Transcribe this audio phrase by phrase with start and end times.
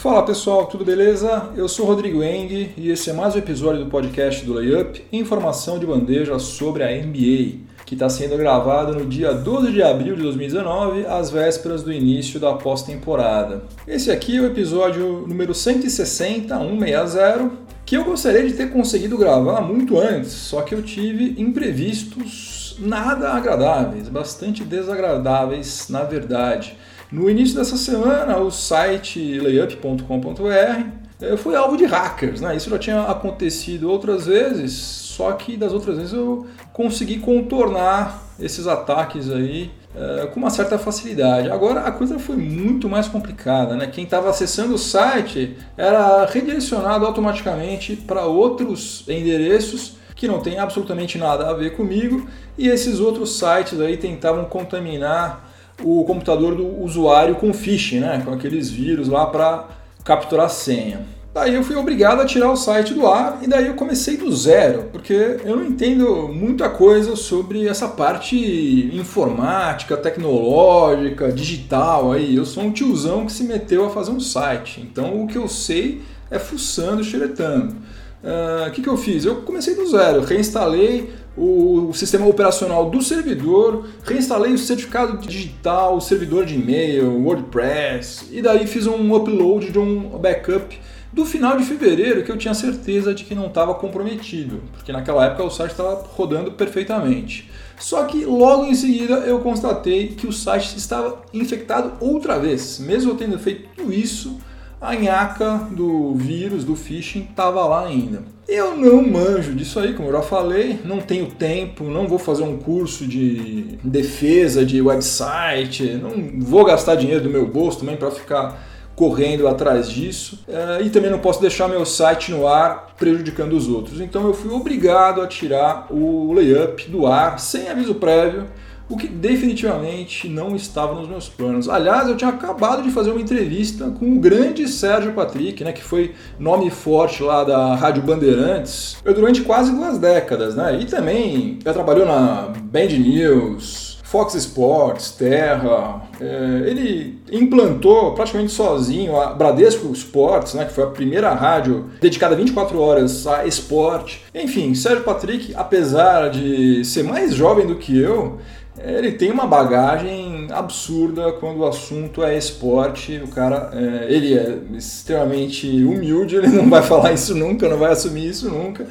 [0.00, 1.50] Fala pessoal, tudo beleza?
[1.54, 5.78] Eu sou Rodrigo Eng e esse é mais um episódio do podcast do Layup, informação
[5.78, 10.22] de bandeja sobre a NBA, que está sendo gravado no dia 12 de abril de
[10.22, 13.64] 2019, às vésperas do início da pós-temporada.
[13.86, 17.50] Esse aqui é o episódio número 160, 160,
[17.84, 23.34] que eu gostaria de ter conseguido gravar muito antes, só que eu tive imprevistos nada
[23.34, 26.74] agradáveis, bastante desagradáveis na verdade.
[27.12, 32.56] No início dessa semana, o site layup.com.br foi alvo de hackers, né?
[32.56, 38.66] Isso já tinha acontecido outras vezes, só que das outras vezes eu consegui contornar esses
[38.66, 41.50] ataques aí uh, com uma certa facilidade.
[41.50, 43.88] Agora a coisa foi muito mais complicada, né?
[43.88, 51.18] Quem estava acessando o site era redirecionado automaticamente para outros endereços que não tem absolutamente
[51.18, 55.49] nada a ver comigo e esses outros sites aí tentavam contaminar
[55.82, 58.22] o computador do usuário com phishing, né?
[58.24, 59.68] com aqueles vírus lá para
[60.04, 61.06] capturar senha.
[61.32, 64.34] Daí eu fui obrigado a tirar o site do ar e daí eu comecei do
[64.34, 72.34] zero, porque eu não entendo muita coisa sobre essa parte informática, tecnológica, digital aí.
[72.34, 75.46] Eu sou um tiozão que se meteu a fazer um site, então o que eu
[75.46, 76.02] sei
[76.32, 77.76] é fuçando, xeretando.
[78.24, 79.24] Ah, o uh, que, que eu fiz?
[79.24, 86.00] Eu comecei do zero, reinstalei o, sistema operacional do servidor, reinstalei o certificado digital, o
[86.00, 90.78] servidor de e-mail, WordPress, e daí fiz um upload de um backup
[91.12, 95.26] do final de fevereiro que eu tinha certeza de que não estava comprometido, porque naquela
[95.26, 97.50] época o site estava rodando perfeitamente.
[97.78, 103.12] Só que logo em seguida eu constatei que o site estava infectado outra vez, mesmo
[103.12, 104.38] eu tendo feito tudo isso
[104.80, 108.22] a nhaca do vírus, do phishing, estava lá ainda.
[108.48, 112.42] Eu não manjo disso aí, como eu já falei, não tenho tempo, não vou fazer
[112.42, 118.10] um curso de defesa de website, não vou gastar dinheiro do meu bolso também para
[118.10, 123.54] ficar correndo atrás disso eh, e também não posso deixar meu site no ar prejudicando
[123.54, 124.00] os outros.
[124.00, 128.46] Então eu fui obrigado a tirar o layup do ar sem aviso prévio
[128.90, 131.68] o que definitivamente não estava nos meus planos.
[131.68, 135.82] Aliás, eu tinha acabado de fazer uma entrevista com o grande Sérgio Patrick, né, que
[135.82, 140.78] foi nome forte lá da Rádio Bandeirantes durante quase duas décadas, né?
[140.80, 146.02] E também já trabalhou na Band News, Fox Sports, Terra.
[146.20, 152.34] É, ele implantou praticamente sozinho a Bradesco Sports, né, que foi a primeira rádio dedicada
[152.34, 154.24] 24 horas a esporte.
[154.34, 158.40] Enfim, Sérgio Patrick, apesar de ser mais jovem do que eu,
[158.78, 163.20] ele tem uma bagagem absurda quando o assunto é esporte.
[163.22, 167.92] O cara, é, ele é extremamente humilde, ele não vai falar isso nunca, não vai
[167.92, 168.86] assumir isso nunca,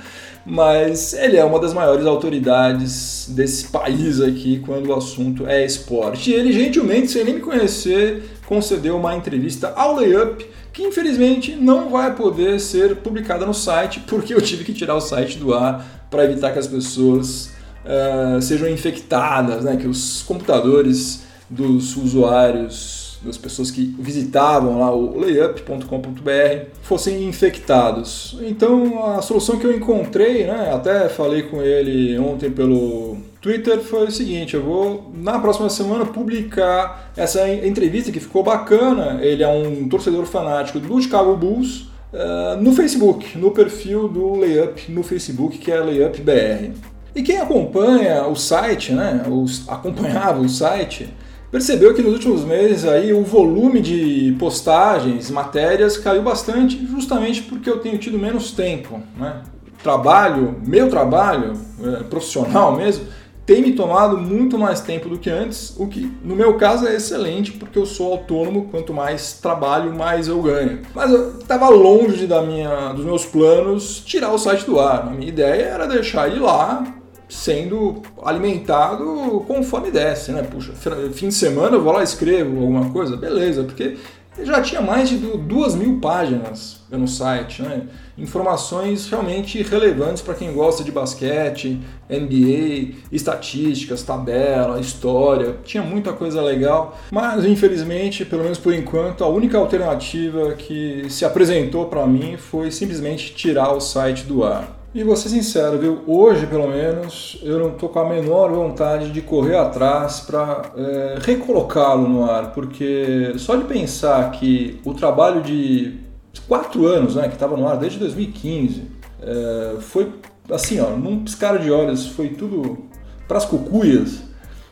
[0.46, 6.30] mas ele é uma das maiores autoridades desse país aqui quando o assunto é esporte.
[6.30, 11.90] E ele, gentilmente, sem nem me conhecer, concedeu uma entrevista ao Layup, que infelizmente não
[11.90, 16.06] vai poder ser publicada no site, porque eu tive que tirar o site do ar
[16.10, 17.52] para evitar que as pessoas
[17.86, 19.78] uh, sejam infectadas, né?
[19.78, 28.38] que os computadores dos usuários, das pessoas que visitavam lá o layup.com.br fossem infectados.
[28.42, 34.08] Então a solução que eu encontrei, né, até falei com ele ontem pelo Twitter, foi
[34.08, 39.20] o seguinte: eu vou na próxima semana publicar essa entrevista que ficou bacana.
[39.22, 41.90] Ele é um torcedor fanático do Chicago Bulls.
[42.12, 46.72] Uh, no Facebook, no perfil do Layup no Facebook, que é LayupBR.
[47.16, 51.14] E quem acompanha o site, né, os, acompanhava o site,
[51.52, 57.70] percebeu que nos últimos meses aí o volume de postagens, matérias caiu bastante, justamente porque
[57.70, 59.02] eu tenho tido menos tempo.
[59.18, 59.42] Né?
[59.82, 61.54] Trabalho, meu trabalho
[61.84, 63.06] é, profissional mesmo,
[63.50, 66.96] tem me tomado muito mais tempo do que antes, o que no meu caso é
[66.96, 70.82] excelente, porque eu sou autônomo, quanto mais trabalho, mais eu ganho.
[70.94, 75.08] Mas eu estava longe da minha, dos meus planos tirar o site do ar.
[75.08, 76.84] A minha ideia era deixar ele lá,
[77.30, 80.42] sendo alimentado conforme desce, né?
[80.42, 80.74] Puxa,
[81.14, 83.98] fim de semana eu vou lá e escrevo alguma coisa, beleza, porque
[84.44, 87.84] já tinha mais de duas mil páginas no site, né?
[88.18, 91.80] Informações realmente relevantes para quem gosta de basquete,
[92.10, 99.28] NBA, estatísticas, tabela, história, tinha muita coisa legal, mas infelizmente, pelo menos por enquanto, a
[99.28, 104.79] única alternativa que se apresentou para mim foi simplesmente tirar o site do ar.
[104.92, 106.02] E vou ser sincero, viu?
[106.08, 111.20] Hoje, pelo menos, eu não estou com a menor vontade de correr atrás para é,
[111.22, 116.00] recolocá-lo no ar, porque só de pensar que o trabalho de
[116.48, 118.84] quatro anos, né, que estava no ar desde 2015,
[119.22, 120.12] é, foi
[120.50, 122.86] assim, ó, num piscar de olhos, foi tudo
[123.28, 124.24] para as cucuias,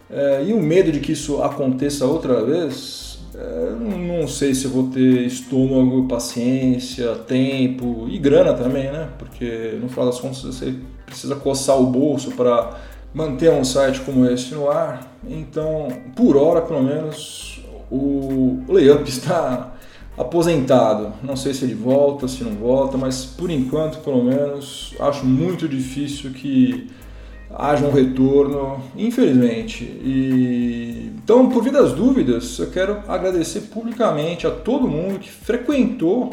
[0.10, 3.07] é, e o medo de que isso aconteça outra vez
[3.38, 3.76] é,
[4.20, 9.10] não sei se vou ter estômago, paciência, tempo e grana também, né?
[9.20, 10.74] Porque no final das contas você
[11.06, 12.80] precisa coçar o bolso para
[13.14, 15.20] manter um site como esse no ar.
[15.28, 17.62] Então, por hora, pelo menos,
[17.92, 19.76] o layup está
[20.18, 21.14] aposentado.
[21.22, 25.70] Não sei se ele volta, se não volta, mas por enquanto, pelo menos, acho muito
[25.70, 26.90] difícil que
[27.54, 29.84] haja um retorno, infelizmente.
[29.84, 36.32] E então, por via das dúvidas, eu quero agradecer publicamente a todo mundo que frequentou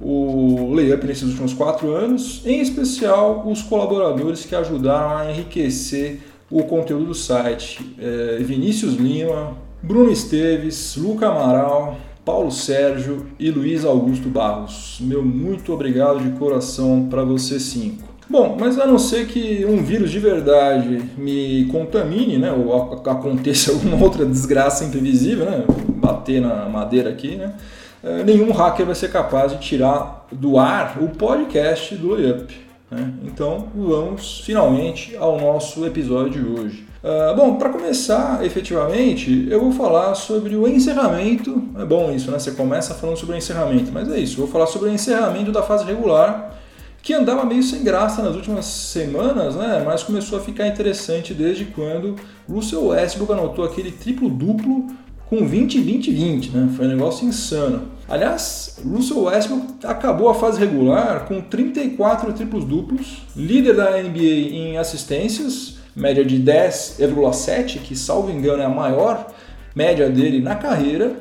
[0.00, 6.20] o Layup nesses últimos quatro anos, em especial os colaboradores que ajudaram a enriquecer
[6.50, 7.94] o conteúdo do site.
[7.96, 14.98] É, Vinícius Lima, Bruno Esteves, Luca Amaral, Paulo Sérgio e Luiz Augusto Barros.
[15.00, 18.13] Meu muito obrigado de coração para vocês cinco.
[18.28, 23.70] Bom, mas a não ser que um vírus de verdade me contamine, né, ou aconteça
[23.72, 27.54] alguma outra desgraça imprevisível, né, bater na madeira aqui, né,
[28.02, 32.54] é, nenhum hacker vai ser capaz de tirar do ar o podcast do Layup.
[32.90, 33.12] Né?
[33.24, 36.86] Então vamos finalmente ao nosso episódio de hoje.
[37.02, 41.62] Uh, bom, para começar efetivamente, eu vou falar sobre o encerramento.
[41.78, 42.38] É bom isso, né?
[42.38, 44.34] Você começa falando sobre o encerramento, mas é isso.
[44.40, 46.58] Eu vou falar sobre o encerramento da fase regular,
[47.04, 49.82] que andava meio sem graça nas últimas semanas, né?
[49.84, 52.16] Mas começou a ficar interessante desde quando
[52.48, 54.86] Russell Westbrook anotou aquele triplo-duplo
[55.28, 56.72] com 20, 20, 20, né?
[56.74, 57.88] Foi um negócio insano.
[58.08, 64.78] Aliás, Russell Westbrook acabou a fase regular com 34 triplos duplos, líder da NBA em
[64.78, 69.30] assistências, média de 10,7, que salvo engano é a maior
[69.76, 71.16] média dele na carreira,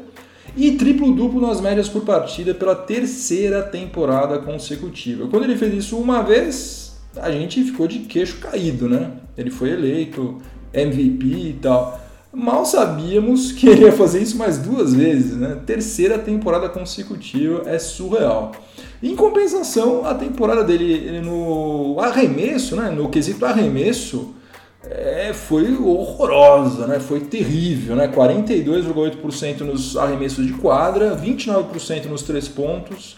[0.56, 5.28] e triplo-duplo nas médias por partida pela terceira temporada consecutiva.
[5.28, 9.12] Quando ele fez isso uma vez, a gente ficou de queixo caído, né?
[9.38, 10.38] Ele foi eleito
[10.74, 12.00] MVP e tal.
[12.32, 15.58] Mal sabíamos que ele ia fazer isso mais duas vezes, né?
[15.66, 18.52] Terceira temporada consecutiva é surreal.
[19.02, 22.90] Em compensação, a temporada dele no arremesso, né?
[22.90, 24.34] No quesito arremesso,
[24.96, 27.00] é, foi horrorosa, né?
[27.00, 27.96] foi terrível.
[27.96, 28.08] Né?
[28.08, 33.18] 42,8% nos arremessos de quadra, 29% nos três pontos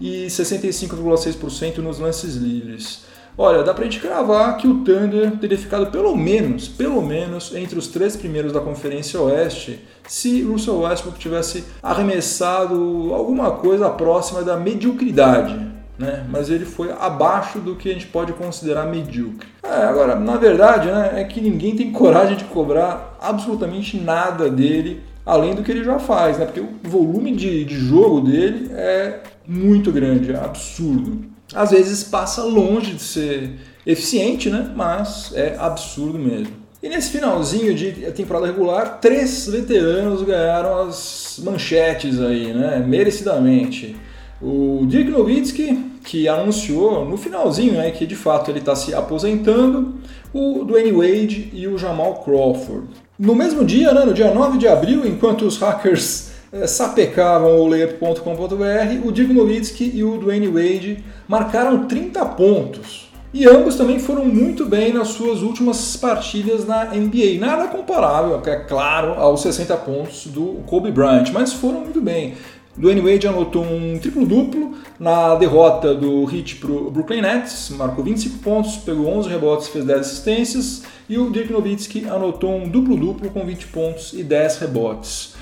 [0.00, 3.04] e 65,6% nos lances livres.
[3.36, 7.76] Olha, dá pra gente cravar que o Thunder teria ficado pelo menos, pelo menos, entre
[7.76, 14.56] os três primeiros da Conferência Oeste se Russell Westbrook tivesse arremessado alguma coisa próxima da
[14.56, 16.24] mediocridade né?
[16.28, 19.48] mas ele foi abaixo do que a gente pode considerar medíocre.
[19.62, 25.02] É, agora, na verdade, né, é que ninguém tem coragem de cobrar absolutamente nada dele
[25.24, 26.44] além do que ele já faz, né?
[26.44, 31.24] porque o volume de, de jogo dele é muito grande, é absurdo.
[31.54, 33.52] Às vezes passa longe de ser
[33.86, 34.70] eficiente, né?
[34.74, 36.64] mas é absurdo mesmo.
[36.82, 42.84] E nesse finalzinho de temporada regular, três veteranos ganharam as manchetes aí, né?
[42.86, 43.96] merecidamente.
[44.42, 49.94] O Dirk Nowitzki, que anunciou no finalzinho né, que de fato ele está se aposentando,
[50.32, 52.88] o Dwayne Wade e o Jamal Crawford.
[53.18, 57.66] No mesmo dia, né, no dia 9 de abril, enquanto os hackers é, sapecavam o
[57.66, 63.04] layup.com.br, o Dirk Nowitzki e o Dwayne Wade marcaram 30 pontos.
[63.34, 67.40] E ambos também foram muito bem nas suas últimas partidas na NBA.
[67.40, 72.34] Nada comparável, é claro, aos 60 pontos do Kobe Bryant, mas foram muito bem.
[72.76, 78.38] Dwayne Wade anotou um triplo-duplo na derrota do Heat para o Brooklyn Nets, marcou 25
[78.38, 83.44] pontos, pegou 11 rebotes, fez 10 assistências, e o Dirk Nowitzki anotou um duplo-duplo com
[83.44, 85.34] 20 pontos e 10 rebotes.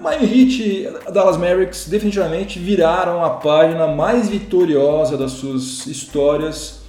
[0.00, 6.80] Miami Heat Dallas Mavericks definitivamente viraram a página mais vitoriosa das suas histórias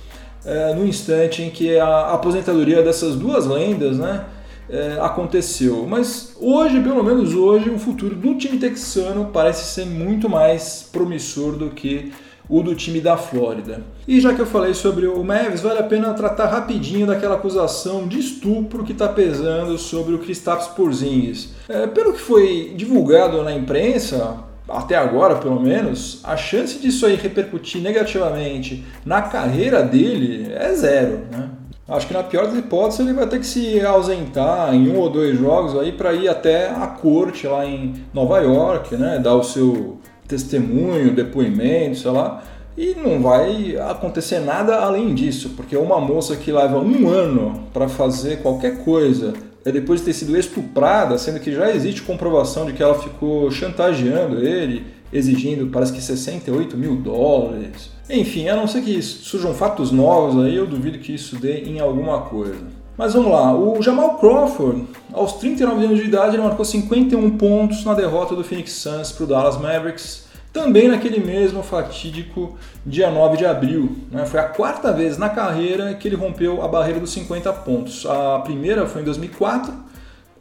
[0.46, 4.26] é, no instante em que a aposentadoria dessas duas lendas, né,
[4.72, 5.86] é, aconteceu.
[5.88, 11.58] Mas hoje, pelo menos hoje, o futuro do time texano parece ser muito mais promissor
[11.58, 12.12] do que
[12.50, 13.82] o do time da Flórida.
[14.08, 18.08] E já que eu falei sobre o Mavis, vale a pena tratar rapidinho daquela acusação
[18.08, 21.54] de estupro que está pesando sobre o Kristaps Porzingis.
[21.70, 24.38] É, pelo que foi divulgado na imprensa,
[24.68, 31.22] até agora pelo menos, a chance disso aí repercutir negativamente na carreira dele é zero.
[31.32, 31.50] Né?
[31.92, 35.10] Acho que na pior das hipóteses ele vai ter que se ausentar em um ou
[35.10, 39.20] dois jogos aí para ir até a corte lá em Nova York, né?
[39.20, 42.42] Dar o seu testemunho, depoimento, sei lá.
[42.78, 47.90] E não vai acontecer nada além disso, porque uma moça que leva um ano para
[47.90, 49.34] fazer qualquer coisa
[49.66, 53.52] é depois de ter sido estuprada, sendo que já existe comprovação de que ela ficou
[53.52, 57.90] chantageando ele, exigindo parece que 68 mil dólares.
[58.10, 61.80] Enfim, a não ser que surjam fatos novos aí, eu duvido que isso dê em
[61.80, 62.82] alguma coisa.
[62.98, 67.84] Mas vamos lá, o Jamal Crawford, aos 39 anos de idade, ele marcou 51 pontos
[67.86, 73.38] na derrota do Phoenix Suns para o Dallas Mavericks, também naquele mesmo fatídico dia 9
[73.38, 73.96] de abril.
[74.12, 74.26] Né?
[74.26, 78.06] Foi a quarta vez na carreira que ele rompeu a barreira dos 50 pontos.
[78.06, 79.74] A primeira foi em 2004,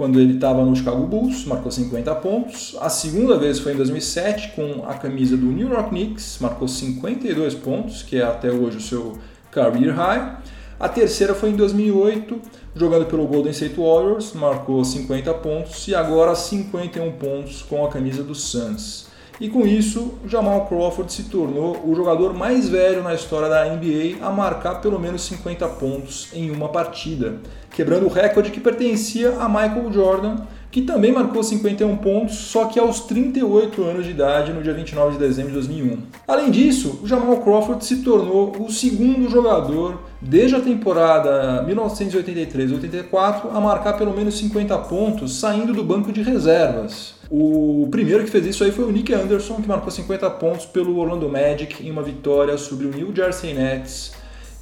[0.00, 2.74] quando ele estava no Chicago Bulls, marcou 50 pontos.
[2.80, 7.54] A segunda vez foi em 2007, com a camisa do New York Knicks, marcou 52
[7.56, 9.18] pontos, que é até hoje o seu
[9.50, 10.38] career high.
[10.80, 12.40] A terceira foi em 2008,
[12.74, 18.22] jogando pelo Golden State Warriors, marcou 50 pontos e agora 51 pontos com a camisa
[18.22, 19.09] do Suns.
[19.40, 24.22] E com isso, Jamal Crawford se tornou o jogador mais velho na história da NBA
[24.22, 27.38] a marcar pelo menos 50 pontos em uma partida,
[27.70, 30.36] quebrando o recorde que pertencia a Michael Jordan,
[30.70, 35.12] que também marcou 51 pontos, só que aos 38 anos de idade, no dia 29
[35.12, 35.98] de dezembro de 2001.
[36.28, 43.60] Além disso, o Jamal Crawford se tornou o segundo jogador desde a temporada 1983-84 a
[43.60, 47.14] marcar pelo menos 50 pontos saindo do banco de reservas.
[47.28, 50.98] O primeiro que fez isso aí foi o Nick Anderson, que marcou 50 pontos pelo
[50.98, 54.12] Orlando Magic em uma vitória sobre o New Jersey Nets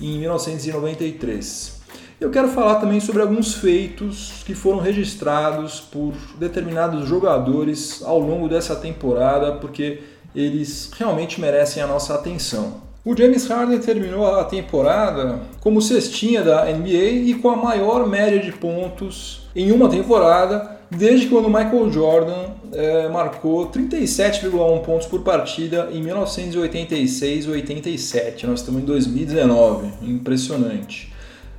[0.00, 1.77] em 1993.
[2.20, 8.48] Eu quero falar também sobre alguns feitos que foram registrados por determinados jogadores ao longo
[8.48, 10.00] dessa temporada, porque
[10.34, 12.88] eles realmente merecem a nossa atenção.
[13.04, 18.40] O James Harden terminou a temporada como cestinha da NBA e com a maior média
[18.40, 25.88] de pontos em uma temporada desde quando Michael Jordan é, marcou 37,1 pontos por partida
[25.92, 28.42] em 1986-87.
[28.42, 31.16] Nós estamos em 2019, impressionante.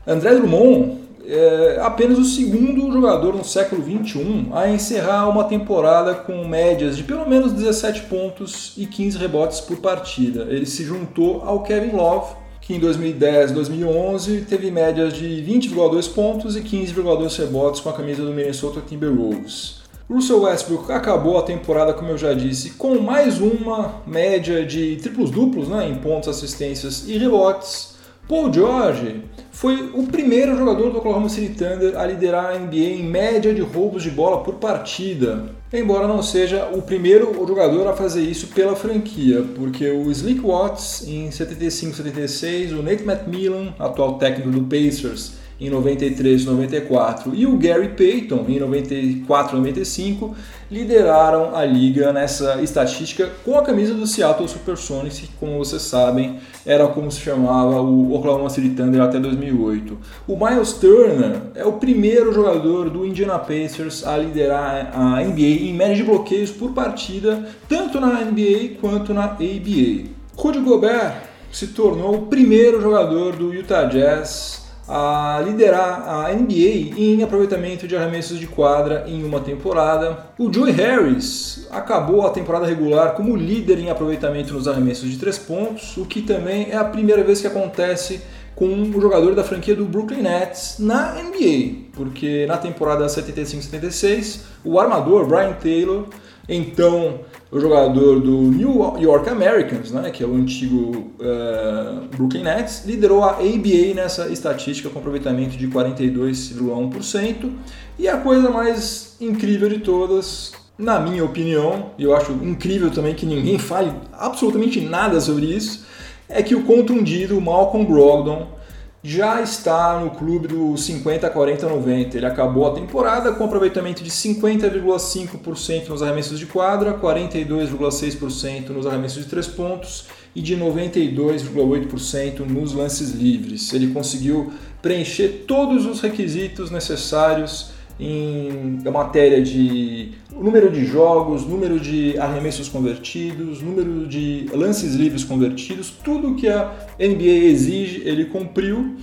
[0.08, 6.48] André Drummond é apenas o segundo jogador no século XXI a encerrar uma temporada com
[6.48, 10.48] médias de pelo menos 17 pontos e 15 rebotes por partida.
[10.50, 16.56] Ele se juntou ao Kevin Love, que em 2010 2011 teve médias de 20,2 pontos
[16.56, 19.80] e 15,2 rebotes com a camisa do Minnesota Timberwolves.
[20.10, 25.30] Russell Westbrook acabou a temporada, como eu já disse, com mais uma média de triplos
[25.30, 27.94] duplos né, em pontos, assistências e rebotes.
[28.28, 29.22] Paul George
[29.60, 33.60] foi o primeiro jogador do Oklahoma City Thunder a liderar a NBA em média de
[33.60, 35.50] roubos de bola por partida.
[35.74, 41.06] Embora não seja o primeiro jogador a fazer isso pela franquia, porque o Slick Watts
[41.06, 47.90] em 75-76, o Nate McMillan, atual técnico do Pacers, em 93 94 e o Gary
[47.90, 50.36] Payton em 94 95
[50.72, 56.40] lideraram a liga nessa estatística com a camisa do Seattle Supersonics, que como vocês sabem
[56.66, 59.98] era como se chamava o Oklahoma City Thunder até 2008.
[60.28, 65.74] O Miles Turner é o primeiro jogador do Indiana Pacers a liderar a NBA em
[65.74, 70.10] média de bloqueios por partida, tanto na NBA quanto na ABA.
[70.36, 74.59] Rudy Gobert se tornou o primeiro jogador do Utah Jazz
[74.90, 80.26] a liderar a NBA em aproveitamento de arremessos de quadra em uma temporada.
[80.36, 85.38] O Joey Harris acabou a temporada regular como líder em aproveitamento nos arremessos de três
[85.38, 88.20] pontos, o que também é a primeira vez que acontece
[88.56, 94.80] com o jogador da franquia do Brooklyn Nets na NBA, porque na temporada 75-76 o
[94.80, 96.08] armador Brian Taylor,
[96.48, 97.20] então
[97.52, 103.24] o jogador do New York Americans, né, que é o antigo uh, Brooklyn Nets, liderou
[103.24, 107.52] a ABA nessa estatística com aproveitamento de 42,1%.
[107.98, 113.16] E a coisa mais incrível de todas, na minha opinião, e eu acho incrível também
[113.16, 115.88] que ninguém fale absolutamente nada sobre isso,
[116.30, 118.59] é que o contundido Malcolm Brogdon
[119.02, 122.18] já está no clube do 50, 40, 90.
[122.18, 129.24] Ele acabou a temporada com aproveitamento de 50,5% nos arremessos de quadra, 42,6% nos arremessos
[129.24, 133.74] de três pontos e de 92,8% nos lances livres.
[133.74, 134.52] Ele conseguiu
[134.82, 143.62] preencher todos os requisitos necessários em matéria de número de jogos, número de arremessos convertidos,
[143.62, 148.96] número de lances livres convertidos, tudo que a NBA exige, ele cumpriu.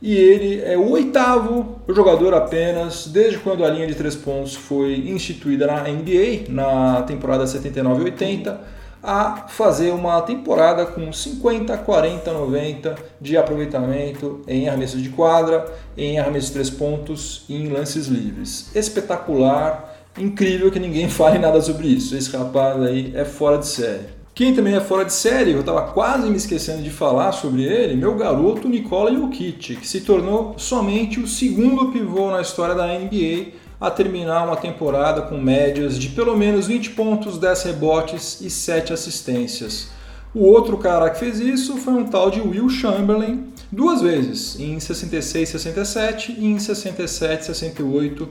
[0.00, 5.08] E ele é o oitavo jogador apenas desde quando a linha de três pontos foi
[5.08, 8.75] instituída na NBA, na temporada 79-80
[9.06, 15.64] a fazer uma temporada com 50, 40, 90 de aproveitamento em arremessos de quadra,
[15.96, 18.74] em arremessos de três pontos e em lances livres.
[18.74, 22.16] Espetacular, incrível que ninguém fale nada sobre isso.
[22.16, 24.16] Esse rapaz aí é fora de série.
[24.34, 27.96] Quem também é fora de série, eu estava quase me esquecendo de falar sobre ele,
[27.96, 33.52] meu garoto Nikola Jokic, que se tornou somente o segundo pivô na história da NBA
[33.80, 38.92] a terminar uma temporada com médias de pelo menos 20 pontos, 10 rebotes e 7
[38.92, 39.88] assistências.
[40.34, 44.78] O outro cara que fez isso foi um tal de Will Chamberlain, duas vezes, em
[44.78, 48.28] 66 67 e em 67 68,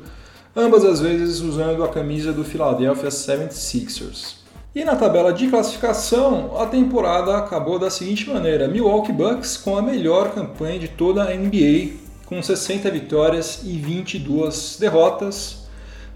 [0.56, 4.36] ambas as vezes usando a camisa do Philadelphia 76ers.
[4.76, 9.82] E na tabela de classificação, a temporada acabou da seguinte maneira: Milwaukee Bucks com a
[9.82, 15.68] melhor campanha de toda a NBA, com 60 vitórias e 22 derrotas,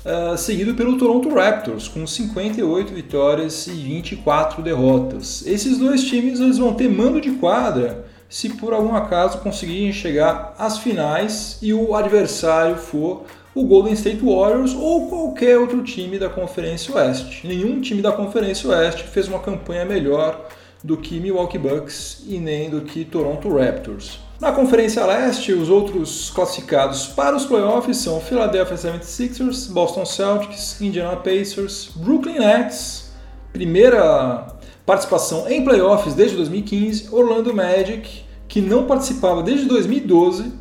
[0.05, 5.45] uh, seguido pelo Toronto Raptors, com 58 vitórias e 24 derrotas.
[5.45, 10.53] Esses dois times eles vão ter mando de quadra se por algum acaso conseguirem chegar
[10.57, 13.25] às finais e o adversário for
[13.55, 17.47] o Golden State Warriors ou qualquer outro time da Conferência Oeste.
[17.47, 20.47] Nenhum time da Conferência Oeste fez uma campanha melhor
[20.83, 24.28] do que Milwaukee Bucks e nem do que Toronto Raptors.
[24.39, 31.17] Na Conferência Leste, os outros classificados para os playoffs são Philadelphia 76ers, Boston Celtics, Indiana
[31.17, 33.11] Pacers, Brooklyn Nets,
[33.51, 34.47] primeira
[34.85, 40.53] participação em playoffs desde 2015, Orlando Magic, que não participava desde 2012,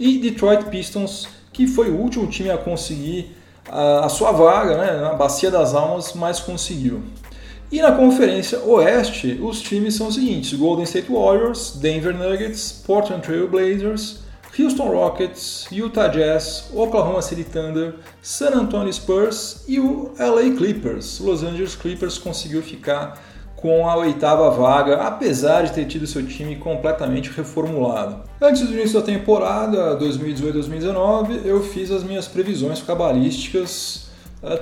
[0.00, 3.36] e Detroit Pistons, que foi o último time a conseguir
[3.68, 7.02] a, sua vaga né, na Bacia das Almas, mas conseguiu.
[7.70, 13.22] E na Conferência Oeste, os times são os seguintes: Golden State Warriors, Denver Nuggets, Portland
[13.22, 14.20] Trail Blazers,
[14.58, 21.18] Houston Rockets, Utah Jazz, Oklahoma City Thunder, San Antonio Spurs e o LA Clippers.
[21.18, 23.20] Los Angeles Clippers conseguiu ficar
[23.56, 28.22] com a oitava vaga, apesar de ter tido seu time completamente reformulado.
[28.40, 34.05] Antes do início da temporada 2018-2019, eu fiz as minhas previsões cabalísticas,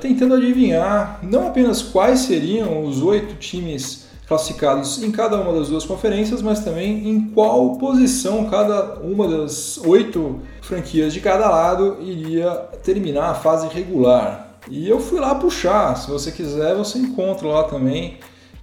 [0.01, 5.85] tentando adivinhar não apenas quais seriam os oito times classificados em cada uma das duas
[5.85, 12.51] conferências, mas também em qual posição cada uma das oito franquias de cada lado iria
[12.83, 14.59] terminar a fase regular.
[14.71, 18.19] E eu fui lá puxar, se você quiser, você encontra lá também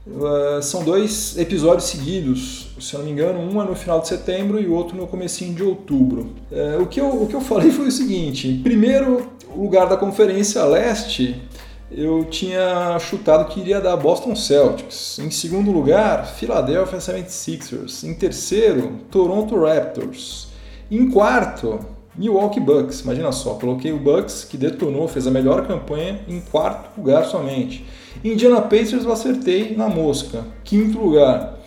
[0.06, 4.08] Uh, são dois episódios seguidos, se eu não me engano, um é no final de
[4.08, 6.34] setembro e o outro no comecinho de outubro.
[6.52, 10.64] Uh, o, que eu, o que eu falei foi o seguinte: primeiro lugar da Conferência
[10.64, 11.40] Leste,
[11.92, 15.20] eu tinha chutado que iria dar Boston Celtics.
[15.20, 18.08] Em segundo lugar, Philadelphia 76ers.
[18.08, 20.48] Em terceiro, Toronto Raptors.
[20.90, 21.80] Em quarto,
[22.16, 23.02] Milwaukee Bucks.
[23.02, 27.86] Imagina só, coloquei o Bucks, que detonou, fez a melhor campanha, em quarto lugar somente.
[28.24, 31.60] Indiana Pacers eu acertei na mosca, quinto lugar.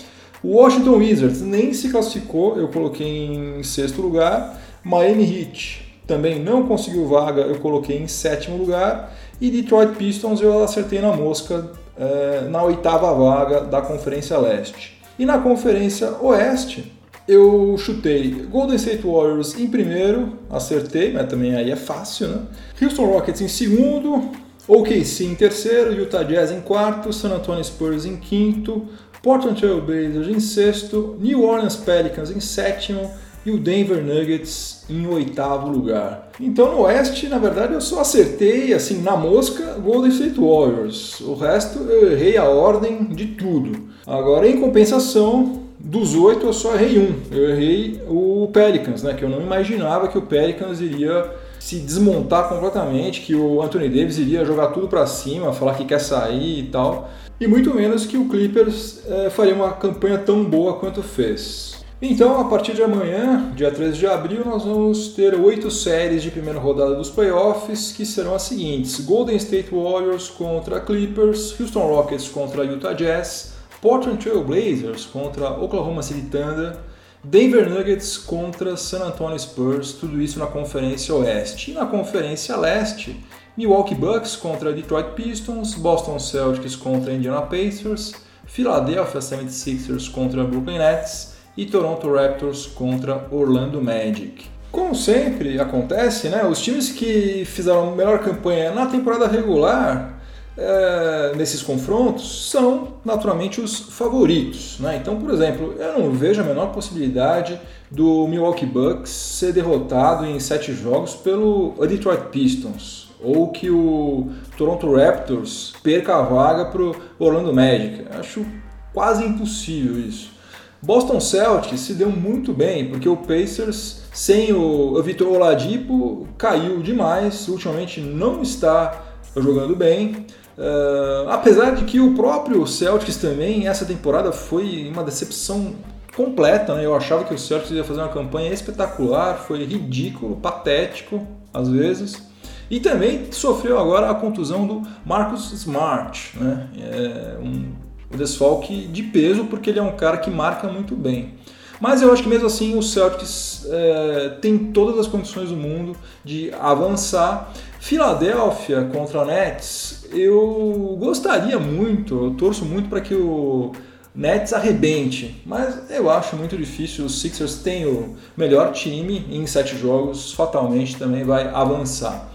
[0.44, 4.61] Washington Wizards nem se classificou, eu coloquei em sexto lugar.
[4.85, 9.14] Miami Heat também não conseguiu vaga, eu coloquei em sétimo lugar.
[9.40, 15.00] E Detroit Pistons eu acertei na mosca é, na oitava vaga da Conferência Leste.
[15.18, 16.92] E na Conferência Oeste,
[17.26, 22.42] eu chutei Golden State Warriors em primeiro, acertei, mas também aí é fácil, né?
[22.83, 24.30] Houston Rockets em segundo,
[24.66, 28.87] OKC em terceiro, Utah Jazz em quarto, San Antonio Spurs em quinto,
[29.22, 33.11] Portland Trail Blazers em sexto, New Orleans Pelicans em sétimo
[33.44, 36.31] e o Denver Nuggets em oitavo lugar.
[36.40, 41.20] Então no Oeste, na verdade, eu só acertei assim na mosca Golden State Warriors.
[41.20, 43.88] O resto eu errei a ordem de tudo.
[44.07, 47.14] Agora, em compensação, dos oito eu só errei um.
[47.31, 49.12] Eu errei o Pelicans, né?
[49.12, 51.31] Que eu não imaginava que o Pelicans iria
[51.64, 55.98] se desmontar completamente, que o Anthony Davis iria jogar tudo para cima, falar que quer
[55.98, 57.09] sair e tal,
[57.40, 61.83] e muito menos que o Clippers é, faria uma campanha tão boa quanto fez.
[62.03, 66.31] Então, a partir de amanhã, dia 13 de abril, nós vamos ter oito séries de
[66.31, 72.29] primeira rodada dos playoffs, que serão as seguintes: Golden State Warriors contra Clippers, Houston Rockets
[72.29, 76.77] contra Utah Jazz, Portland Trail Blazers contra Oklahoma City Thunder,
[77.24, 81.70] Denver Nuggets contra San Antonio Spurs, tudo isso na Conferência Oeste.
[81.70, 83.18] E na Conferência Leste,
[83.56, 88.12] Milwaukee Bucks contra Detroit Pistons, Boston Celtics contra Indiana Pacers,
[88.44, 94.44] Philadelphia 76ers contra Brooklyn Nets e Toronto Raptors contra Orlando Magic.
[94.70, 100.13] Como sempre acontece, né, os times que fizeram a melhor campanha na temporada regular
[100.57, 104.79] é, nesses confrontos são naturalmente os favoritos.
[104.79, 104.99] Né?
[105.01, 110.38] Então, por exemplo, eu não vejo a menor possibilidade do Milwaukee Bucks ser derrotado em
[110.38, 116.95] sete jogos pelo Detroit Pistons ou que o Toronto Raptors perca a vaga para o
[117.19, 118.05] Orlando Magic.
[118.11, 118.45] Acho
[118.93, 120.35] quase impossível isso.
[120.83, 127.49] Boston Celtics se deu muito bem, porque o Pacers, sem o Vitor Oladipo, caiu demais,
[127.49, 129.03] ultimamente não está
[129.35, 130.27] jogando bem.
[130.57, 135.75] Uh, apesar de que o próprio Celtics também, essa temporada foi uma decepção
[136.17, 136.85] completa, né?
[136.87, 142.23] Eu achava que o Celtics ia fazer uma campanha espetacular, foi ridículo, patético às vezes.
[142.71, 146.69] E também sofreu agora a contusão do Marcus Smart, né?
[146.79, 147.73] É um
[148.17, 151.35] desfalque de peso porque ele é um cara que marca muito bem.
[151.81, 155.97] Mas eu acho que mesmo assim o Celtics é, tem todas as condições do mundo
[156.25, 157.53] de avançar.
[157.85, 163.73] Filadélfia contra Nets, eu gostaria muito, eu torço muito para que o
[164.14, 167.05] Nets arrebente, mas eu acho muito difícil.
[167.05, 172.31] Os Sixers têm o melhor time em sete jogos, fatalmente também vai avançar.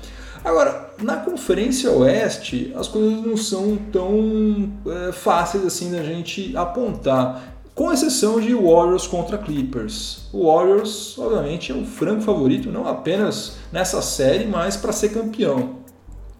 [0.45, 7.58] Agora, na Conferência Oeste, as coisas não são tão é, fáceis assim da gente apontar,
[7.79, 10.27] com exceção de Warriors contra Clippers.
[10.33, 15.77] O Warriors, obviamente, é o franco favorito, não apenas nessa série, mas para ser campeão.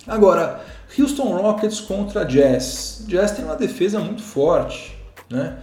[0.06, 0.60] Agora,
[1.00, 3.06] Houston Rockets contra Jazz.
[3.08, 4.98] Jazz tem uma defesa muito forte,
[5.30, 5.60] né?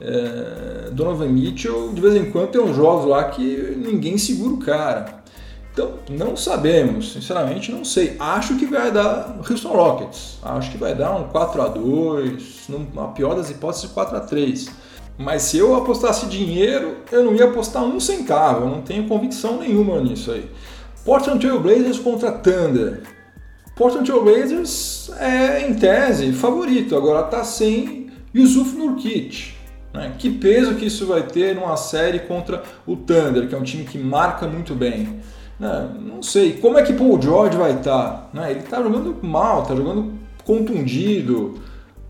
[0.00, 4.58] É, Donovan Mitchell, de vez em quando, tem uns jogos lá que ninguém segura o
[4.58, 5.22] cara.
[5.74, 8.16] Então, não sabemos, sinceramente não sei.
[8.18, 10.38] Acho que vai dar Houston Rockets.
[10.42, 14.87] Acho que vai dar um 4 a 2 na pior das hipóteses, 4 a 3
[15.18, 18.64] Mas se eu apostasse dinheiro, eu não ia apostar um centavo.
[18.64, 20.48] Eu não tenho convicção nenhuma nisso aí.
[21.04, 23.02] Portland Trail Blazers contra Thunder.
[23.74, 26.94] Portland Trail Blazers é, em tese, favorito.
[26.94, 29.54] Agora está sem Yusuf Nurkic.
[29.92, 30.12] Né?
[30.16, 33.84] Que peso que isso vai ter numa série contra o Thunder, que é um time
[33.84, 35.20] que marca muito bem.
[35.58, 35.90] Né?
[36.00, 36.52] Não sei.
[36.52, 38.30] Como é que Paul George vai estar?
[38.32, 38.52] Né?
[38.52, 40.12] Ele está jogando mal, está jogando
[40.44, 41.54] contundido.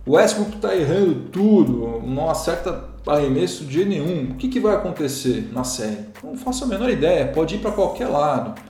[0.05, 4.31] O Westbrook está errando tudo, não acerta arremesso de nenhum.
[4.31, 6.07] O que, que vai acontecer na série?
[6.23, 8.61] Não faço a menor ideia, pode ir para qualquer lado.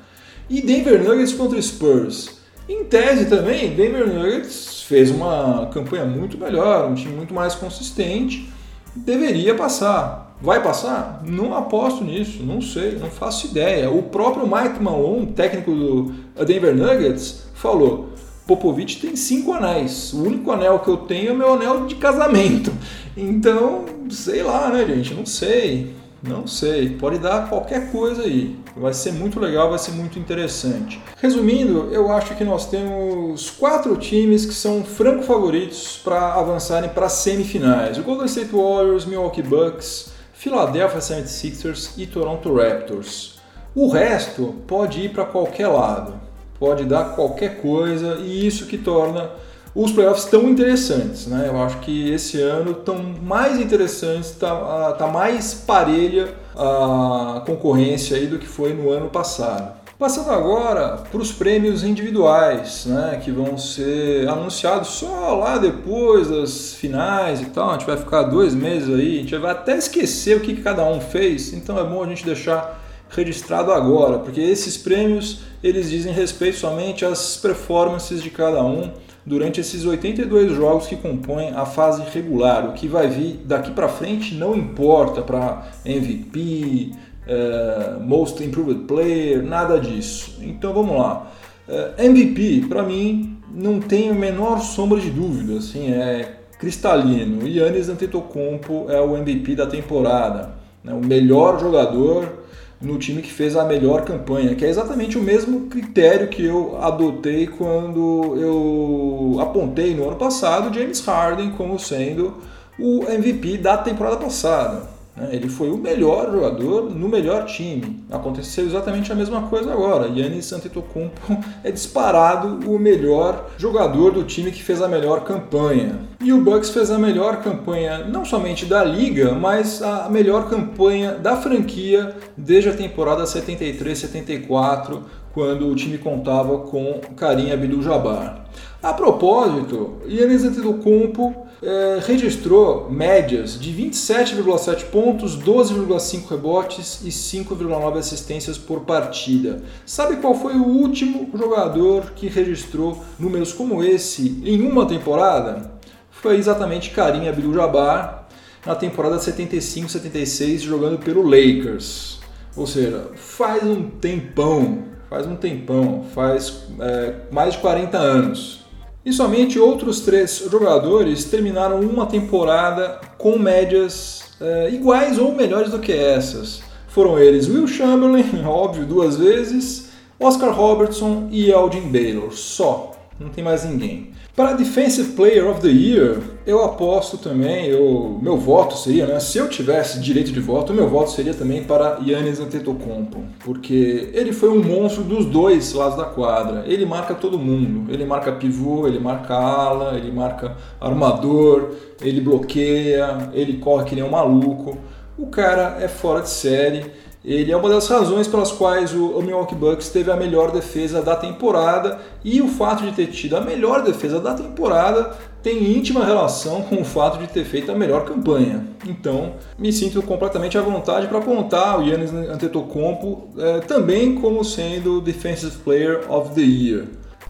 [0.49, 2.39] E Denver Nuggets contra Spurs.
[2.69, 8.51] Em tese também, Denver Nuggets fez uma campanha muito melhor, um time muito mais consistente,
[8.95, 10.37] deveria passar.
[10.41, 11.23] Vai passar?
[11.27, 13.91] Não aposto nisso, não sei, não faço ideia.
[13.91, 16.13] O próprio Mike Malone, técnico do
[16.45, 18.11] Denver Nuggets, falou:
[18.49, 20.15] Popovich tem cinco anéis.
[20.15, 22.73] O único anel que eu tenho é meu anel de casamento.
[23.15, 25.13] Então, sei lá, né, gente?
[25.13, 25.95] Não sei.
[26.21, 28.59] Não sei, pode dar qualquer coisa aí.
[28.77, 31.01] Vai ser muito legal, vai ser muito interessante.
[31.21, 37.09] Resumindo, eu acho que nós temos quatro times que são franco favoritos para avançarem para
[37.09, 43.39] semifinais: o Golden State Warriors, Milwaukee Bucks, Philadelphia 76ers e Toronto Raptors.
[43.73, 46.21] O resto pode ir para qualquer lado,
[46.59, 49.31] pode dar qualquer coisa e isso que torna
[49.75, 51.27] os playoffs tão interessantes.
[51.27, 51.49] Né?
[51.49, 58.27] Eu acho que esse ano estão mais interessantes, está tá mais parelha a concorrência aí
[58.27, 59.79] do que foi no ano passado.
[59.99, 66.75] Passando agora para os prêmios individuais, né, que vão ser anunciados só lá depois das
[66.75, 67.71] finais e tal.
[67.71, 70.85] A gente vai ficar dois meses aí, a gente vai até esquecer o que cada
[70.85, 72.78] um fez, então é bom a gente deixar
[73.11, 78.91] registrado agora, porque esses prêmios eles dizem respeito somente às performances de cada um
[79.25, 82.69] durante esses 82 jogos que compõem a fase regular.
[82.69, 88.85] O que vai vir daqui para frente não importa para MVP, uh, eh, Most Improved
[88.87, 90.39] Player, nada disso.
[90.41, 91.31] Então vamos lá.
[91.69, 97.47] Uh, eh, MVP, para mim, não tem a menor sombra de dúvida, assim, é cristalino.
[97.47, 100.93] Yannis Antetokounmpo é o MVP da temporada, né?
[100.93, 102.38] o melhor jogador
[102.81, 106.79] no time que fez a melhor campanha, que é exatamente o mesmo critério que eu
[106.81, 112.35] adotei quando eu apontei no ano passado James Harden como sendo
[112.79, 114.98] o MVP da temporada passada.
[115.19, 115.31] Né?
[115.33, 118.05] Ele foi o melhor jogador no melhor time.
[118.11, 120.09] Aconteceu exatamente a mesma coisa agora.
[120.09, 126.01] Yannis Antetokounmpo é disparado o melhor jogador do time que fez a melhor campanha.
[126.23, 131.13] E o Bucks fez a melhor campanha não somente da liga, mas a melhor campanha
[131.13, 135.01] da franquia desde a temporada 73-74,
[135.33, 138.45] quando o time contava com Karim Abdul-Jabbar.
[138.83, 148.57] A propósito, Yannis Antetokounmpo é, registrou médias de 27,7 pontos, 12,5 rebotes e 5,9 assistências
[148.57, 149.63] por partida.
[149.85, 155.73] Sabe qual foi o último jogador que registrou números como esse em uma temporada?
[156.11, 158.29] Foi exatamente Karim Abdul-Jabbar
[158.67, 162.19] na temporada 75-76 jogando pelo Lakers.
[162.57, 168.68] Ou seja, faz um tempão, faz um tempão, faz é, mais de 40 anos.
[169.09, 175.79] E somente outros três jogadores terminaram uma temporada com médias é, iguais ou melhores do
[175.79, 176.61] que essas.
[176.89, 179.89] Foram eles Will Chamberlain, óbvio, duas vezes,
[180.21, 182.93] Oscar Robertson e Elgin Baylor, só.
[183.19, 184.11] Não tem mais ninguém.
[184.37, 189.37] Para Defensive Player of the Year, eu aposto também, eu, meu voto seria, né, se
[189.37, 194.49] eu tivesse direito de voto, meu voto seria também para Yannis Antetokounmpo, porque ele foi
[194.49, 196.65] um monstro dos dois lados da quadra.
[196.67, 203.29] Ele marca todo mundo, ele marca pivô, ele marca ala, ele marca armador, ele bloqueia,
[203.35, 204.79] ele corre que nem um maluco.
[205.19, 206.91] o cara é fora de série.
[207.25, 211.17] Ele é uma das razões pelas quais o Milwaukee Bucks teve a melhor defesa da
[211.17, 216.63] temporada e o fato de ter tido a melhor defesa da temporada tem íntima relação
[216.63, 218.67] com o fato de ter feito a melhor campanha.
[218.87, 225.01] Então, me sinto completamente à vontade para apontar o Yannis Antetokounmpo é, também como sendo
[225.01, 226.87] Defensive Player of the Year.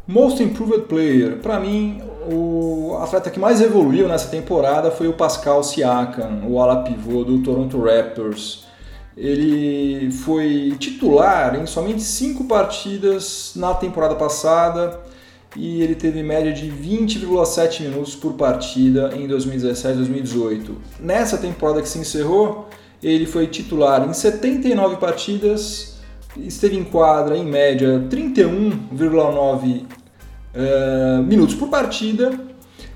[0.07, 5.63] Most Improved Player, para mim, o atleta que mais evoluiu nessa temporada foi o Pascal
[5.63, 8.68] Siakam, o ala pivô do Toronto Raptors.
[9.19, 15.01] Ele foi titular em somente cinco partidas na temporada passada
[15.57, 20.71] e ele teve média de 20,7 minutos por partida em 2017-2018.
[21.01, 22.69] Nessa temporada que se encerrou,
[23.03, 25.99] ele foi titular em 79 partidas,
[26.37, 29.87] esteve em quadra em média 31,9 uh,
[30.55, 32.39] eh, minutos por partida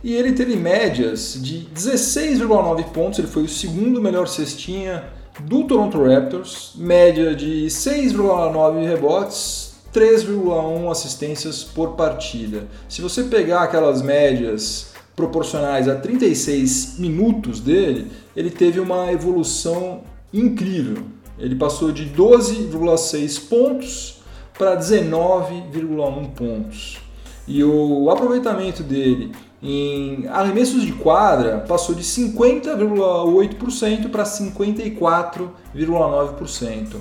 [0.04, 5.02] e ele teve médias de 16,9 pontos, ele foi o segundo melhor cestinha
[5.40, 12.66] do Toronto Raptors, média de 6,9 rebotes, 3,1 assistências por partida.
[12.88, 21.04] Se você pegar aquelas médias proporcionais a 36 minutos dele, ele teve uma evolução incrível.
[21.38, 24.22] Ele passou de 12,6 pontos
[24.56, 26.98] para 19,1 pontos.
[27.46, 29.32] E o aproveitamento dele
[29.62, 36.96] em arremessos de quadra passou de 50,8% para 54,9%.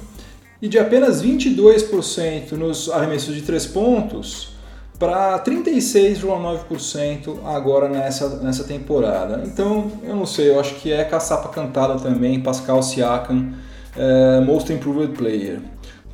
[0.61, 4.51] E de apenas 22% nos arremessos de três pontos
[4.99, 9.41] para 36,9% agora nessa, nessa temporada.
[9.43, 13.55] Então, eu não sei, eu acho que é caçapa cantada também, Pascal Siakam,
[13.97, 15.59] é, Most Improved Player.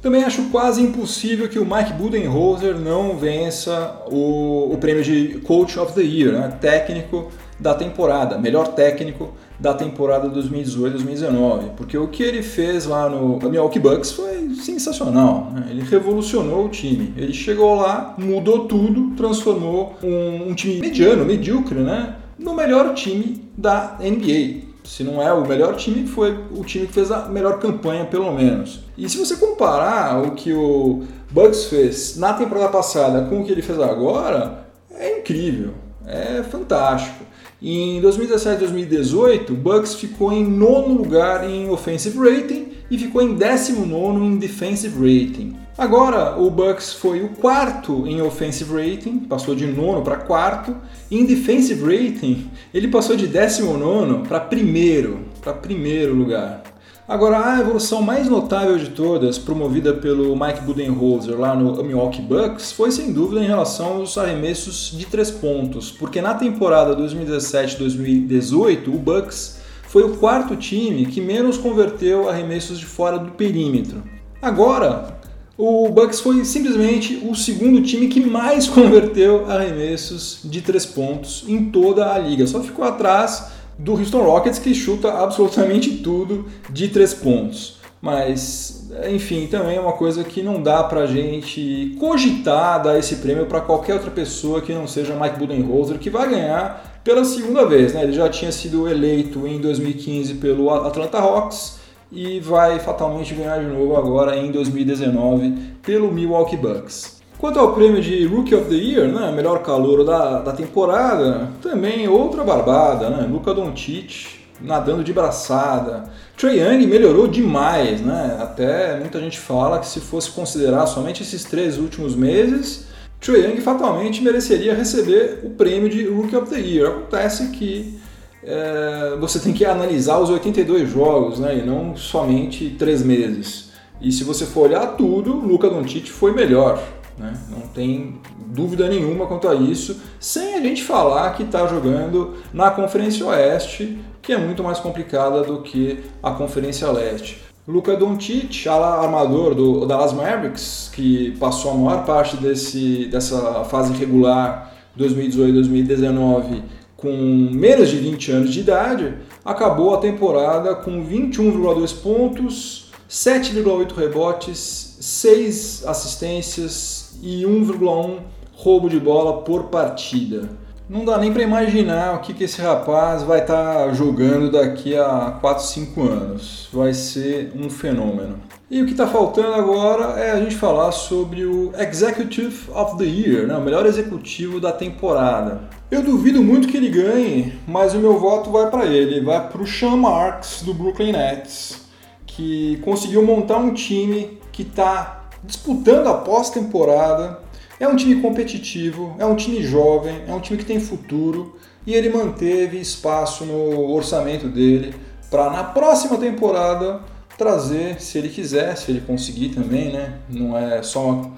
[0.08, 5.78] Também acho quase impossível que o Mike Budenholzer não vença o, o prêmio de Coach
[5.78, 6.48] of the Year, né?
[6.62, 13.38] técnico da temporada, melhor técnico da temporada 2018-2019, porque o que ele fez lá no
[13.50, 15.52] Milwaukee Bucks foi sensacional.
[15.54, 15.68] Né?
[15.72, 17.14] Ele revolucionou o time.
[17.18, 23.44] Ele chegou lá, mudou tudo, transformou um, um time mediano, medíocre, né, no melhor time
[23.58, 27.60] da NBA se não é o melhor time, foi o time que fez a melhor
[27.60, 28.80] campanha, pelo menos.
[28.98, 33.52] E se você comparar o que o Bucks fez na temporada passada com o que
[33.52, 35.74] ele fez agora, é incrível,
[36.06, 37.26] é fantástico.
[37.62, 43.36] Em 2017 2018, o Bucks ficou em nono lugar em offensive rating e ficou em
[43.36, 45.56] décimo nono em defensive rating.
[45.78, 50.76] Agora, o Bucks foi o quarto em offensive rating, passou de nono para quarto.
[51.12, 56.64] Em defensive rating, ele passou de décimo nono para primeiro, para primeiro lugar.
[57.08, 62.72] Agora, a evolução mais notável de todas, promovida pelo Mike Budenholzer lá no Milwaukee Bucks,
[62.72, 68.98] foi sem dúvida em relação aos arremessos de três pontos, porque na temporada 2017-2018 o
[68.98, 74.04] Bucks foi o quarto time que menos converteu arremessos de fora do perímetro.
[74.42, 75.18] Agora,
[75.58, 81.66] o Bucks foi simplesmente o segundo time que mais converteu arremessos de três pontos em
[81.66, 82.46] toda a liga.
[82.46, 87.78] Só ficou atrás do Houston Rockets que chuta absolutamente tudo de três pontos.
[88.00, 93.48] Mas, enfim, também é uma coisa que não dá pra gente cogitar dar esse prêmio
[93.48, 97.94] para qualquer outra pessoa que não seja Mike Budenholzer, que vai ganhar pela segunda vez.
[97.94, 98.04] Né?
[98.04, 101.77] Ele já tinha sido eleito em 2015 pelo Atlanta Hawks
[102.12, 107.18] e vai fatalmente ganhar de novo agora em 2019 pelo Milwaukee Bucks.
[107.38, 112.08] Quanto ao prêmio de Rookie of the Year, né, melhor calor da, da temporada, também
[112.08, 113.28] outra barbada, né?
[113.30, 116.06] Luca Doncic nadando de braçada.
[116.36, 118.38] Trae Young melhorou demais, né?
[118.42, 122.88] Até muita gente fala que se fosse considerar somente esses três últimos meses,
[123.20, 126.90] Trae Young fatalmente mereceria receber o prêmio de Rookie of the Year.
[126.90, 128.00] Acontece que
[128.48, 133.72] é, você tem que analisar os 82 jogos, né, e não somente 3 meses.
[134.00, 136.82] E se você for olhar tudo, Luca Doncic foi melhor.
[137.18, 137.34] Né?
[137.50, 142.72] Não tem dúvida nenhuma quanto a isso, sem a gente falar que está jogando na
[142.72, 147.42] Conferência Oeste, que é muito mais complicada do que a Conferência Leste.
[147.68, 154.74] Luca Doncic, armador do Dallas Mavericks, que passou a maior parte desse, dessa fase regular
[154.98, 156.62] 2018-2019
[156.98, 157.12] com
[157.52, 159.14] menos de 20 anos de idade,
[159.46, 168.18] acabou a temporada com 21,2 pontos, 7,8 rebotes, 6 assistências e 1,1
[168.54, 170.50] roubo de bola por partida.
[170.90, 174.96] não dá nem para imaginar o que, que esse rapaz vai estar tá jogando daqui
[174.96, 176.70] a 4, 5 anos.
[176.74, 178.40] Vai ser um fenômeno.
[178.70, 183.06] E o que está faltando agora é a gente falar sobre o Executive of the
[183.06, 183.56] Year, né?
[183.56, 185.70] o melhor executivo da temporada.
[185.90, 189.62] Eu duvido muito que ele ganhe, mas o meu voto vai para ele, vai para
[189.62, 191.88] o Sean Marks do Brooklyn Nets,
[192.26, 197.40] que conseguiu montar um time que está disputando a pós-temporada
[197.80, 201.94] é um time competitivo, é um time jovem, é um time que tem futuro e
[201.94, 204.94] ele manteve espaço no orçamento dele
[205.30, 207.02] para na próxima temporada
[207.38, 210.16] trazer, se ele quiser, se ele conseguir também, né?
[210.30, 211.32] Não é só uma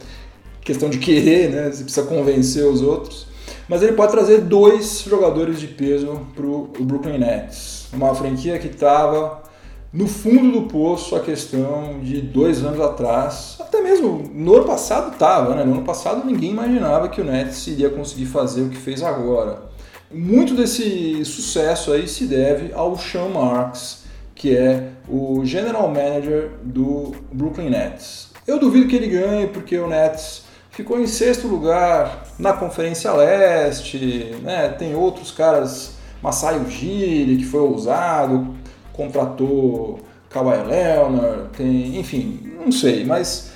[0.62, 1.71] questão de querer, né?
[1.71, 3.27] Você precisa convencer os outros.
[3.67, 7.88] Mas ele pode trazer dois jogadores de peso para o Brooklyn Nets.
[7.93, 9.43] Uma franquia que estava
[9.91, 15.13] no fundo do poço a questão de dois anos atrás, até mesmo no ano passado
[15.13, 15.63] estava, né?
[15.63, 19.63] No ano passado ninguém imaginava que o Nets iria conseguir fazer o que fez agora.
[20.12, 24.03] Muito desse sucesso aí se deve ao Sean Marks,
[24.35, 28.30] que é o general manager do Brooklyn Nets.
[28.45, 34.36] Eu duvido que ele ganhe porque o Nets ficou em sexto lugar na Conferência Leste,
[34.41, 34.69] né?
[34.69, 38.56] Tem outros caras, Masai Ujiri, que foi ousado,
[38.93, 43.52] contratou Kawhi Leonard, tem, enfim, não sei, mas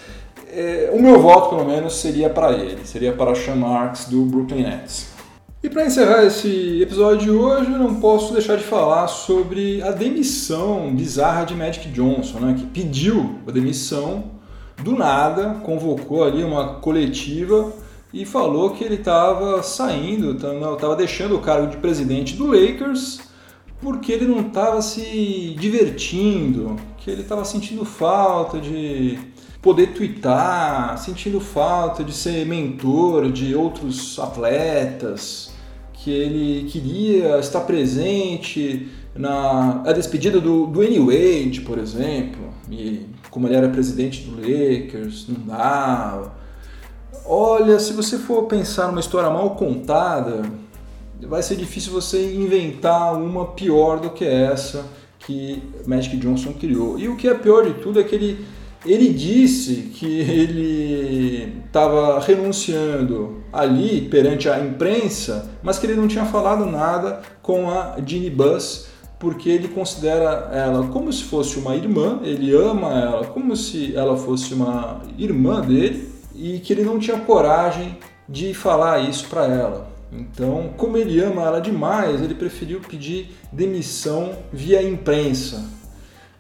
[0.52, 4.64] é, o meu voto pelo menos seria para ele, seria para Sean Marks do Brooklyn
[4.64, 5.13] Nets.
[5.64, 9.92] E para encerrar esse episódio de hoje, eu não posso deixar de falar sobre a
[9.92, 14.26] demissão bizarra de Magic Johnson, né, que pediu a demissão
[14.84, 17.72] do nada, convocou ali uma coletiva
[18.14, 23.22] e falou que ele estava saindo, estava deixando o cargo de presidente do Lakers
[23.80, 29.18] porque ele não estava se divertindo, que ele estava sentindo falta de
[29.62, 35.53] poder twittar, sentindo falta de ser mentor de outros atletas,
[36.04, 43.48] que ele queria estar presente na a despedida do, do Wade, por exemplo, e como
[43.48, 46.34] ele era presidente do Lakers, não dava.
[47.26, 50.42] Olha, se você for pensar numa história mal contada,
[51.22, 54.86] vai ser difícil você inventar uma pior do que essa
[55.20, 57.00] que Magic Johnson criou.
[57.00, 58.46] E o que é pior de tudo é que ele,
[58.86, 66.26] ele disse que ele estava renunciando ali perante a imprensa, mas que ele não tinha
[66.26, 72.20] falado nada com a Ginny Buss, porque ele considera ela como se fosse uma irmã,
[72.24, 77.18] ele ama ela como se ela fosse uma irmã dele e que ele não tinha
[77.20, 79.94] coragem de falar isso para ela.
[80.12, 85.64] Então, como ele ama ela demais, ele preferiu pedir demissão via imprensa.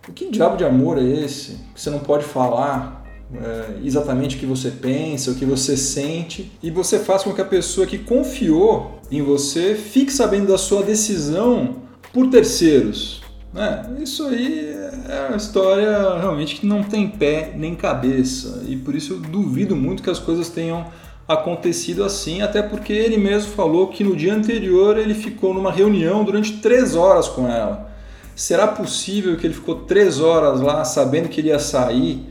[0.07, 1.51] O que diabo de amor é esse?
[1.73, 6.51] Que você não pode falar é, exatamente o que você pensa, o que você sente,
[6.61, 10.83] e você faz com que a pessoa que confiou em você fique sabendo da sua
[10.83, 11.77] decisão
[12.11, 13.23] por terceiros.
[13.53, 13.95] Né?
[14.01, 14.75] Isso aí
[15.07, 19.75] é uma história realmente que não tem pé nem cabeça, e por isso eu duvido
[19.75, 20.85] muito que as coisas tenham
[21.25, 26.25] acontecido assim, até porque ele mesmo falou que no dia anterior ele ficou numa reunião
[26.25, 27.92] durante três horas com ela.
[28.35, 32.25] Será possível que ele ficou três horas lá sabendo que ele ia sair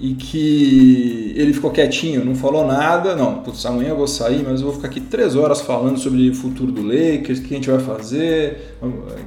[0.00, 3.16] e que ele ficou quietinho, não falou nada?
[3.16, 6.28] Não, putz, amanhã eu vou sair, mas eu vou ficar aqui três horas falando sobre
[6.30, 8.76] o futuro do Lakers, o que a gente vai fazer,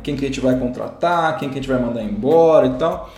[0.03, 3.13] quem que a gente vai contratar, quem que a gente vai mandar embora e tal.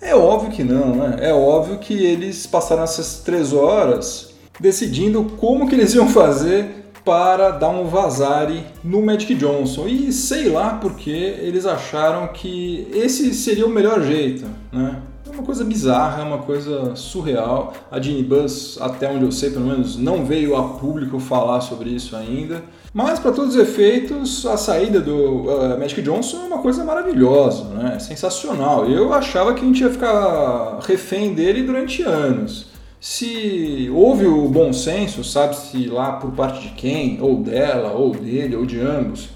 [0.00, 1.16] É óbvio que não, né?
[1.20, 7.50] É óbvio que eles passaram essas três horas decidindo como que eles iam fazer para
[7.50, 9.86] dar um vazare no Magic Johnson.
[9.86, 15.02] E sei lá porque eles acharam que esse seria o melhor jeito, né?
[15.26, 17.72] É uma coisa bizarra, é uma coisa surreal.
[17.90, 21.90] A Ginny Buzz, até onde eu sei, pelo menos, não veio a público falar sobre
[21.90, 22.62] isso ainda.
[22.92, 27.64] Mas, para todos os efeitos, a saída do uh, Magic Johnson é uma coisa maravilhosa,
[27.64, 27.98] né?
[27.98, 28.86] sensacional.
[28.88, 32.73] Eu achava que a gente ia ficar refém dele durante anos.
[33.06, 38.56] Se houve o bom senso, sabe-se lá por parte de quem, ou dela, ou dele,
[38.56, 39.28] ou de ambos,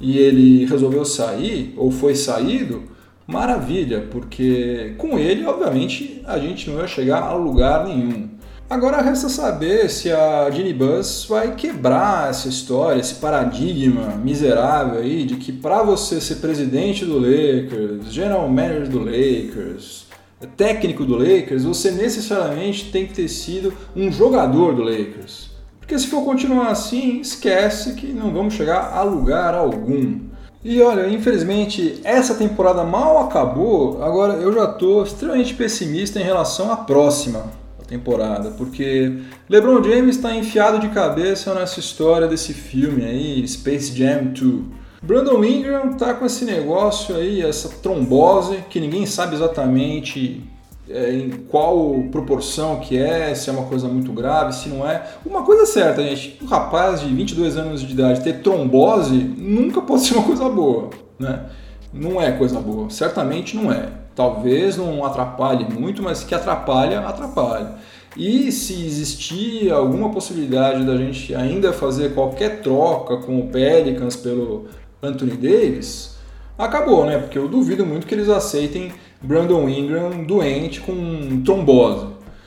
[0.00, 2.82] e ele resolveu sair, ou foi saído,
[3.24, 8.28] maravilha, porque com ele, obviamente, a gente não ia chegar a lugar nenhum.
[8.68, 15.22] Agora resta saber se a Ginny Buzz vai quebrar essa história, esse paradigma miserável aí
[15.22, 20.10] de que para você ser presidente do Lakers, general manager do Lakers,
[20.56, 25.50] técnico do Lakers, você necessariamente tem que ter sido um jogador do Lakers.
[25.78, 30.20] Porque se for continuar assim, esquece que não vamos chegar a lugar algum.
[30.64, 36.70] E olha, infelizmente essa temporada mal acabou, agora eu já estou extremamente pessimista em relação
[36.70, 37.44] à próxima.
[37.88, 39.18] temporada, porque
[39.50, 44.81] LeBron James está enfiado de cabeça nessa história desse filme aí, Space Jam 2.
[45.02, 50.44] Brandon Ingram tá com esse negócio aí, essa trombose, que ninguém sabe exatamente
[50.88, 55.02] é, em qual proporção que é, se é uma coisa muito grave, se não é.
[55.26, 59.82] Uma coisa é certa, gente, um rapaz de 22 anos de idade ter trombose nunca
[59.82, 61.46] pode ser uma coisa boa, né?
[61.92, 63.88] Não é coisa boa, certamente não é.
[64.14, 67.74] Talvez não atrapalhe muito, mas que atrapalha, atrapalha.
[68.16, 74.66] E se existir alguma possibilidade da gente ainda fazer qualquer troca com o Pelicans pelo
[75.02, 76.16] Anthony Davis,
[76.56, 77.18] acabou, né?
[77.18, 82.06] Porque eu duvido muito que eles aceitem Brandon Ingram doente com trombose.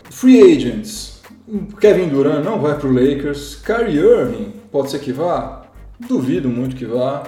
[0.09, 1.21] Free agents.
[1.81, 3.55] Kevin Durant não vai para o Lakers.
[3.55, 5.63] Kyrie Irving, pode ser que vá?
[6.07, 7.23] Duvido muito que vá.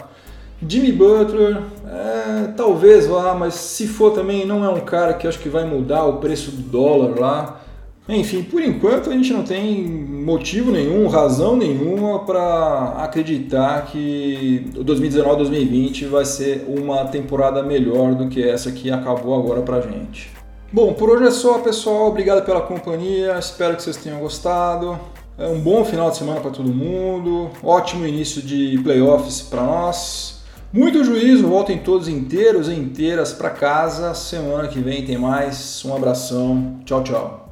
[0.65, 5.39] Jimmy Butler, é, talvez vá, mas se for também não é um cara que acho
[5.39, 7.61] que vai mudar o preço do dólar lá.
[8.09, 14.83] Enfim, por enquanto a gente não tem motivo nenhum, razão nenhuma para acreditar que o
[14.83, 20.31] 2019-2020 vai ser uma temporada melhor do que essa que acabou agora pra gente.
[20.71, 22.07] Bom, por hoje é só, pessoal.
[22.07, 23.37] Obrigado pela companhia.
[23.39, 24.97] Espero que vocês tenham gostado.
[25.37, 27.49] É um bom final de semana para todo mundo.
[27.61, 30.41] Ótimo início de playoffs para nós.
[30.73, 34.13] Muito juízo, voltem todos inteiros e inteiras para casa.
[34.13, 35.83] Semana que vem tem mais.
[35.85, 36.79] Um abração.
[36.85, 37.46] Tchau, tchau.